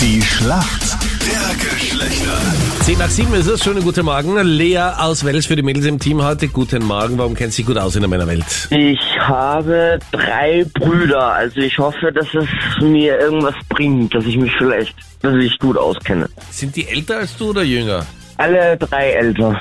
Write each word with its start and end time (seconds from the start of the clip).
Die 0.00 0.20
Schlacht 0.20 0.96
der 1.20 1.70
Geschlechter. 1.70 2.32
10 2.82 2.98
nach 2.98 3.08
7 3.08 3.34
ist 3.34 3.46
es. 3.46 3.64
Schönen 3.64 3.82
guten 3.82 4.04
Morgen. 4.04 4.36
Lea 4.44 4.78
aus 4.98 5.24
Wels 5.24 5.46
für 5.46 5.56
die 5.56 5.62
Mädels 5.62 5.86
im 5.86 5.98
Team 5.98 6.22
heute. 6.22 6.48
Guten 6.48 6.84
Morgen. 6.84 7.16
Warum 7.18 7.34
kennt 7.34 7.52
sie 7.52 7.62
gut 7.62 7.78
aus 7.78 7.94
in 7.94 8.02
der 8.02 8.08
Männerwelt? 8.08 8.44
Ich 8.70 9.00
habe 9.18 9.98
drei 10.12 10.66
Brüder, 10.74 11.32
also 11.32 11.60
ich 11.60 11.78
hoffe, 11.78 12.12
dass 12.12 12.26
es 12.34 12.46
mir 12.82 13.18
irgendwas 13.18 13.54
bringt, 13.68 14.14
dass 14.14 14.24
ich 14.26 14.36
mich 14.36 14.52
vielleicht, 14.58 14.94
dass 15.22 15.34
ich 15.36 15.58
gut 15.58 15.78
auskenne. 15.78 16.28
Sind 16.50 16.76
die 16.76 16.86
älter 16.88 17.18
als 17.18 17.36
du 17.36 17.50
oder 17.50 17.62
jünger? 17.62 18.04
Alle 18.36 18.76
drei 18.76 19.10
älter. 19.12 19.58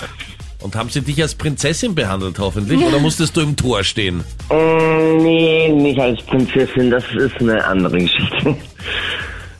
Und 0.59 0.75
haben 0.75 0.89
sie 0.89 1.01
dich 1.01 1.21
als 1.21 1.35
Prinzessin 1.35 1.95
behandelt 1.95 2.39
hoffentlich? 2.39 2.81
Oder 2.81 2.99
musstest 2.99 3.37
du 3.37 3.41
im 3.41 3.55
Tor 3.55 3.83
stehen? 3.83 4.23
Mm, 4.49 5.17
nee, 5.17 5.69
nicht 5.69 5.99
als 5.99 6.21
Prinzessin, 6.23 6.91
das 6.91 7.03
ist 7.15 7.39
eine 7.39 7.63
andere 7.63 7.99
Geschichte. 7.99 8.57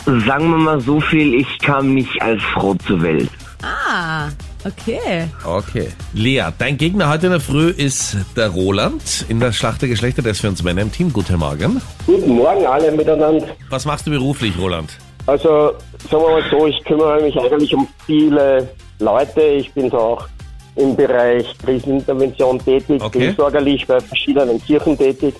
Sagen 0.05 0.49
wir 0.51 0.57
mal 0.57 0.79
so 0.81 0.99
viel, 0.99 1.33
ich 1.33 1.59
kam 1.59 1.95
nicht 1.95 2.21
als 2.21 2.41
Frau 2.53 2.75
zur 2.85 3.01
Welt. 3.01 3.29
Ah, 3.63 4.29
okay. 4.63 5.27
Okay. 5.43 5.87
Lea, 6.13 6.43
dein 6.59 6.77
Gegner 6.77 7.09
heute 7.09 7.25
in 7.25 7.31
der 7.31 7.41
Früh 7.41 7.69
ist 7.69 8.15
der 8.37 8.49
Roland 8.49 9.25
in 9.29 9.39
der 9.39 9.51
Schlacht 9.51 9.81
der 9.81 9.89
Geschlechter. 9.89 10.21
Der 10.21 10.33
ist 10.33 10.41
für 10.41 10.49
uns 10.49 10.61
Männer 10.61 10.83
im 10.83 10.91
Team. 10.91 11.11
Guten 11.11 11.37
Morgen. 11.37 11.81
Guten 12.05 12.35
Morgen 12.35 12.67
alle 12.67 12.91
miteinander. 12.91 13.47
Was 13.71 13.85
machst 13.85 14.05
du 14.05 14.11
beruflich, 14.11 14.53
Roland? 14.59 14.91
Also 15.25 15.73
sagen 16.11 16.23
wir 16.23 16.39
mal 16.39 16.43
so, 16.51 16.67
ich 16.67 16.83
kümmere 16.83 17.19
mich 17.23 17.35
eigentlich 17.39 17.73
um 17.73 17.87
viele 18.05 18.69
Leute. 18.99 19.41
Ich 19.41 19.71
bin 19.73 19.89
da 19.89 19.97
auch 19.97 20.27
im 20.75 20.95
Bereich 20.95 21.47
Krisenintervention 21.65 22.59
tätig, 22.63 23.01
Okay. 23.01 23.19
seelsorgerlich 23.19 23.87
bei 23.87 23.99
verschiedenen 23.99 24.61
Kirchen 24.63 24.95
tätig, 24.97 25.33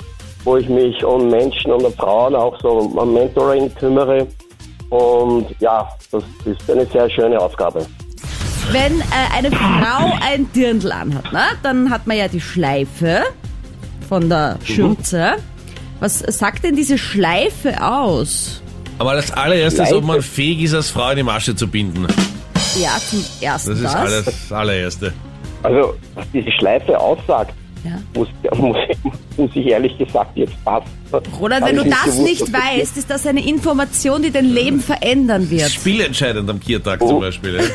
wo 0.44 0.58
ich 0.58 0.67
mich 0.70 1.03
um 1.03 1.30
Menschen 1.30 1.72
und 1.72 1.84
um 1.86 1.94
Frauen 1.94 2.36
auch 2.36 2.59
so 2.61 2.70
um 2.70 3.13
Mentoring 3.13 3.72
kümmere. 3.75 4.25
Und 4.89 5.48
ja, 5.59 5.89
das 6.12 6.23
ist 6.45 6.70
eine 6.70 6.85
sehr 6.85 7.09
schöne 7.09 7.39
Aufgabe. 7.39 7.85
Wenn 8.71 9.00
äh, 9.02 9.03
eine 9.33 9.52
Frau 9.52 10.14
ein 10.22 10.52
Dirndl 10.53 10.91
anhat, 10.91 11.31
ne, 11.31 11.44
dann 11.64 11.89
hat 11.89 12.08
man 12.08 12.17
ja 12.17 12.28
die 12.28 12.41
Schleife 12.41 13.23
von 14.08 14.30
der 14.30 14.58
Schürze. 14.63 15.36
Was 16.00 16.19
sagt 16.19 16.63
denn 16.63 16.75
diese 16.75 16.97
Schleife 16.97 17.81
aus? 17.83 18.61
Aber 18.97 19.16
das 19.16 19.31
allererstes, 19.31 19.86
Leider. 19.89 19.97
ob 19.97 20.03
man 20.06 20.22
fähig 20.22 20.63
ist, 20.63 20.73
als 20.73 20.89
Frau 20.89 21.09
in 21.11 21.17
die 21.17 21.23
Masche 21.23 21.56
zu 21.56 21.67
binden. 21.67 22.08
Ja, 22.80 22.97
zum 23.00 23.23
ersten 23.41 23.72
Das 23.72 23.80
ist 23.80 23.95
alles 23.95 24.25
das 24.25 24.52
allererste. 24.52 25.13
Also, 25.63 25.95
was 26.13 26.25
diese 26.33 26.52
Schleife 26.52 27.00
aussagt, 27.00 27.53
Ja. 27.86 28.00
muss, 28.16 28.28
muss, 28.58 28.78
muss 29.38 29.50
ich 29.53 29.67
ehrlich 29.67 29.97
gesagt 29.97 30.36
jetzt 30.36 30.53
passen. 30.66 30.88
Roland, 31.39 31.66
wenn 31.66 31.75
du 31.78 31.83
das 31.86 32.03
gewusst, 32.03 32.22
nicht 32.23 32.52
weißt, 32.52 32.97
ist 32.97 33.09
das 33.09 33.25
eine 33.28 33.45
Information, 33.47 34.22
die 34.23 34.31
dein 34.31 34.45
Leben 34.53 34.80
verändern 34.81 35.50
wird. 35.50 35.69
Spielentscheidend 35.69 36.50
am 36.50 36.59
Kiertag 36.59 37.02
Oh. 37.02 37.08
zum 37.08 37.19
Beispiel. 37.22 37.56
Ja. 37.58 37.61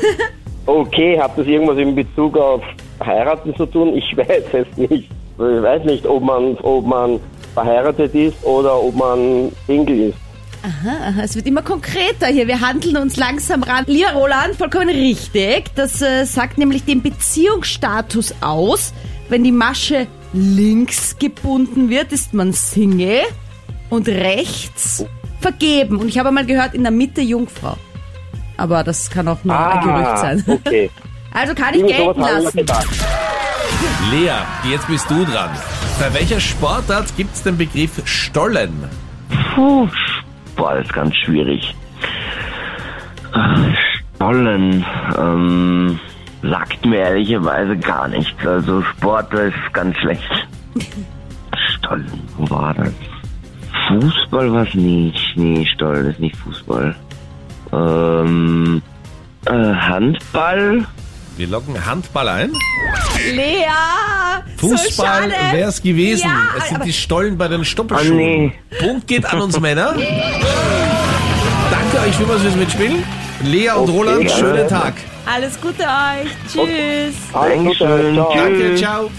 Okay, 0.67 1.19
hat 1.19 1.37
das 1.37 1.47
irgendwas 1.47 1.79
in 1.79 1.95
Bezug 1.97 2.37
auf 2.37 2.63
heiraten 3.05 3.57
zu 3.57 3.67
tun? 3.67 3.97
Ich 3.97 4.05
weiß 4.17 4.45
es 4.53 4.77
nicht. 4.77 4.93
Ich 4.93 5.11
weiß 5.39 5.85
nicht, 5.85 6.07
ob 6.07 6.23
man, 6.23 6.55
ob 6.59 6.87
man 6.87 7.19
verheiratet 7.55 8.15
ist 8.15 8.45
oder 8.45 8.81
ob 8.81 8.95
man 8.95 9.51
Single 9.67 10.11
ist. 10.11 10.19
Aha, 10.63 11.23
es 11.25 11.35
wird 11.35 11.47
immer 11.47 11.63
konkreter 11.63 12.27
hier. 12.27 12.47
Wir 12.47 12.61
handeln 12.61 12.99
uns 12.99 13.17
langsam 13.17 13.63
ran. 13.63 13.85
Lieber 13.89 14.13
Roland, 14.13 14.55
vollkommen 14.57 14.91
richtig. 14.91 15.75
Das 15.75 16.03
äh, 16.03 16.25
sagt 16.25 16.59
nämlich 16.59 16.85
den 16.85 17.01
Beziehungsstatus 17.03 18.35
aus. 18.43 18.93
Wenn 19.31 19.45
die 19.45 19.53
Masche 19.53 20.07
links 20.33 21.17
gebunden 21.19 21.89
wird, 21.89 22.13
ist 22.13 22.35
man 22.35 22.53
Single 22.53 23.23
und 23.89 24.09
rechts 24.09 25.05
vergeben. 25.41 25.97
Und 25.99 26.09
ich 26.09 26.19
habe 26.19 26.31
mal 26.33 26.45
gehört, 26.45 26.75
in 26.75 26.83
der 26.83 26.91
Mitte 26.91 27.21
Jungfrau. 27.21 27.77
Aber 28.57 28.83
das 28.85 29.09
kann 29.09 29.29
auch 29.29 29.43
nur 29.45 29.57
ein 29.59 29.81
Gerücht 29.83 30.19
sein. 30.19 30.45
Ah, 30.47 30.53
Okay. 30.67 30.91
Also 31.33 31.55
kann 31.55 31.75
ich 31.75 31.87
gelten 31.87 32.11
ich 32.11 32.17
mir 32.17 32.41
lassen. 32.43 32.67
Lea, 34.11 34.33
jetzt 34.69 34.89
bist 34.89 35.09
du 35.09 35.25
dran. 35.25 35.51
Bei 36.01 36.13
welcher 36.13 36.41
Sportart 36.41 37.17
gibt 37.17 37.33
es 37.33 37.45
den 37.45 37.57
Begriff 37.57 38.03
Stollen? 38.05 38.73
Puh, 39.55 39.87
boah, 40.57 40.75
das 40.75 40.87
ist 40.87 40.93
ganz 40.93 41.15
schwierig. 41.19 41.73
Stollen, 44.17 44.85
ähm, 45.17 46.01
sagt 46.43 46.85
mir 46.87 46.99
ehrlicherweise 46.99 47.77
gar 47.77 48.09
nichts. 48.09 48.47
Also 48.47 48.83
Sport 48.83 49.33
ist 49.35 49.55
ganz 49.73 49.97
schlecht. 49.99 50.49
Stollen, 51.77 52.29
wo 52.37 52.51
war 52.51 52.75
das? 52.75 52.93
Fußball 53.89 54.53
was 54.53 54.75
nicht. 54.75 55.37
Nee, 55.37 55.67
Stollen 55.75 56.07
ist 56.07 56.21
nicht 56.21 56.37
Fußball. 56.37 56.95
Ähm, 57.73 58.83
äh, 59.47 59.53
Handball? 59.53 60.87
Wir 61.37 61.47
loggen 61.47 61.87
Handball 61.87 62.29
ein. 62.29 62.53
Lea! 63.33 63.67
so 64.61 64.69
Fußball 64.69 65.31
schade. 65.31 65.35
wäre 65.53 65.69
es 65.69 65.83
gewesen. 65.83 66.29
Ja, 66.29 66.59
es 66.59 66.69
sind 66.69 66.85
die 66.85 66.93
Stollen 66.93 67.39
bei 67.39 67.49
den 67.49 67.65
Stoppelschuhen. 67.65 68.19
Ah, 68.19 68.23
nee. 68.23 68.53
Punkt 68.79 69.07
geht 69.07 69.25
an 69.25 69.41
uns 69.41 69.59
Männer. 69.59 69.95
Danke 71.71 72.07
euch 72.07 72.15
vielmals 72.17 72.43
fürs 72.43 72.57
Mitspielen. 72.57 73.03
Lea 73.43 73.71
und 73.71 73.89
Okay, 73.89 73.93
Roland, 73.93 74.21
gerne. 74.27 74.39
schönen 74.39 74.69
Tag. 74.69 74.95
Alles 75.27 75.61
Gute 75.61 75.83
euch. 75.83 76.31
Tschüss. 76.51 77.15
Dankeschön. 77.33 78.17
Danke, 78.17 78.75
ciao. 78.77 79.11